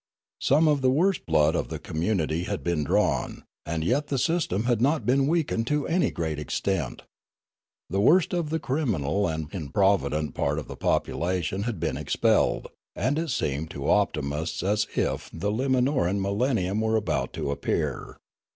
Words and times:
Some 0.39 0.67
of 0.67 0.81
the 0.81 0.89
worst 0.89 1.27
blood 1.27 1.55
of 1.55 1.67
the 1.67 1.77
community 1.77 2.45
had 2.45 2.63
been 2.63 2.83
drawn, 2.83 3.43
and 3.67 3.83
yet 3.83 4.07
the 4.07 4.17
system 4.17 4.63
had 4.63 4.81
not 4.81 5.05
been 5.05 5.27
weakened 5.27 5.67
to 5.67 5.85
any 5.87 6.09
great 6.09 6.39
extent. 6.39 7.03
The 7.87 8.01
worst 8.01 8.33
of 8.33 8.49
the 8.49 8.57
criminal 8.57 9.27
and 9.27 9.53
improvident 9.53 10.33
part 10.33 10.57
of 10.57 10.67
the 10.67 10.75
population 10.75 11.61
had 11.69 11.79
been 11.79 11.97
expelled; 11.97 12.69
and 12.95 13.19
it 13.19 13.29
seemed 13.29 13.69
to 13.69 13.91
optimists 13.91 14.63
as 14.63 14.87
if 14.95 15.29
the 15.31 15.51
Limanorau 15.51 16.19
millennium 16.19 16.81
were 16.81 16.95
about 16.95 17.31
to 17.33 17.51
appear. 17.51 18.17